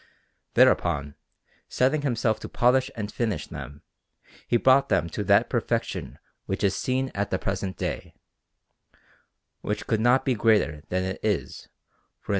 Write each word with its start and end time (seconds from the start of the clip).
Thereupon, 0.55 1.13
setting 1.69 2.01
himself 2.01 2.39
to 2.39 2.49
polish 2.49 2.89
and 2.95 3.11
finish 3.11 3.45
them, 3.45 3.83
he 4.47 4.57
brought 4.57 4.89
them 4.89 5.11
to 5.11 5.23
that 5.25 5.47
perfection 5.47 6.17
which 6.47 6.63
is 6.63 6.75
seen 6.75 7.11
at 7.13 7.29
the 7.29 7.37
present 7.37 7.77
day, 7.77 8.15
which 9.61 9.85
could 9.85 10.01
not 10.01 10.25
be 10.25 10.33
greater 10.33 10.81
than 10.89 11.03
it 11.03 11.19
is, 11.21 11.69
for 12.19 12.29
in 12.29 12.29
S. 12.29 12.29